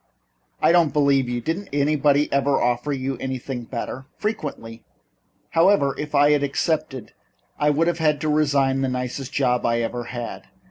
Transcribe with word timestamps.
"I 0.63 0.71
don't 0.71 0.93
believe 0.93 1.29
you. 1.29 1.41
Didn't 1.41 1.69
anybody 1.71 2.27
ever 2.33 2.59
offer 2.59 2.91
you 2.91 3.19
something 3.21 3.65
better?" 3.65 4.07
"Frequently. 4.17 4.83
However, 5.51 5.95
if 5.95 6.15
I 6.15 6.31
had 6.31 6.41
accepted 6.41 7.13
I 7.59 7.69
would 7.69 7.85
have 7.85 7.99
had 7.99 8.19
to 8.21 8.27
resign 8.27 8.81
the 8.81 8.89
nicest 8.89 9.31
job 9.31 9.63
I 9.63 9.81
ever 9.81 10.05
had. 10.05 10.47